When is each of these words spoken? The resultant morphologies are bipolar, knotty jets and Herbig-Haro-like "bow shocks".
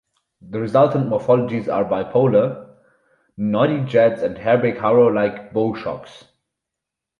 The 0.41 0.59
resultant 0.59 1.11
morphologies 1.11 1.71
are 1.71 1.85
bipolar, 1.85 2.69
knotty 3.37 3.81
jets 3.81 4.23
and 4.23 4.35
Herbig-Haro-like 4.35 5.53
"bow 5.53 5.75
shocks". 5.75 6.23